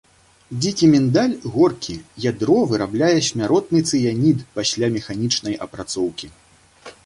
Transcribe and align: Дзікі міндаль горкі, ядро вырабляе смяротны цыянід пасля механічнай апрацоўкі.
Дзікі 0.61 0.87
міндаль 0.93 1.35
горкі, 1.57 1.97
ядро 2.25 2.57
вырабляе 2.73 3.11
смяротны 3.29 3.79
цыянід 3.91 4.37
пасля 4.57 4.93
механічнай 4.99 5.63
апрацоўкі. 5.67 6.35